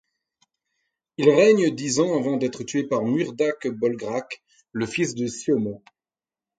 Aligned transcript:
Il 1.17 1.29
règne 1.29 1.75
dix 1.75 1.99
ans 1.99 2.17
avant 2.17 2.37
d'être 2.37 2.63
tué 2.63 2.83
par 2.87 3.03
Muiredach 3.03 3.67
Bolgrach 3.67 4.41
le 4.71 4.87
fils 4.87 5.13
de 5.13 5.27
Siomón. 5.27 5.79